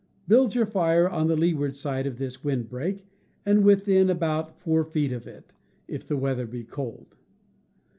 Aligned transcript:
Build 0.27 0.55
your 0.55 0.65
fire 0.65 1.07
on 1.07 1.27
the 1.27 1.35
leeward 1.35 1.75
side 1.75 2.07
of 2.07 2.17
this 2.17 2.43
wind 2.43 2.67
break 2.67 3.05
and 3.45 3.63
within 3.63 4.09
about 4.09 4.57
four 4.59 4.83
feet 4.83 5.11
of 5.11 5.27
it 5.27 5.53
(if 5.87 6.07
the 6.07 6.17
weather 6.17 6.47
be 6.47 6.63
cold). 6.63 7.15